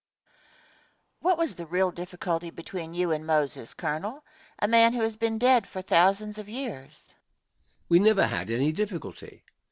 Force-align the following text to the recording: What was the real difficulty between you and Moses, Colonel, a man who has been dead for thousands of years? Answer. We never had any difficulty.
What 1.19 1.37
was 1.37 1.53
the 1.53 1.67
real 1.67 1.91
difficulty 1.91 2.49
between 2.49 2.95
you 2.95 3.11
and 3.11 3.23
Moses, 3.23 3.75
Colonel, 3.75 4.25
a 4.57 4.67
man 4.67 4.93
who 4.93 5.01
has 5.03 5.15
been 5.15 5.37
dead 5.37 5.67
for 5.67 5.83
thousands 5.83 6.39
of 6.39 6.49
years? 6.49 6.83
Answer. 7.09 7.15
We 7.87 7.99
never 7.99 8.25
had 8.25 8.49
any 8.49 8.71
difficulty. 8.71 9.43